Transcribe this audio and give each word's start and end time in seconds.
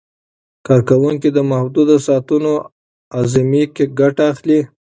کارکوونکي 0.67 1.29
د 1.33 1.39
محدودو 1.51 1.95
ساعتونو 2.07 2.51
اعظمي 3.17 3.63
ګټه 3.99 4.23
اخلي. 4.33 4.59